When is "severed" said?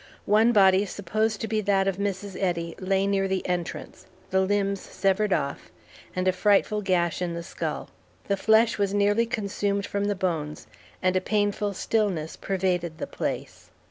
4.81-5.31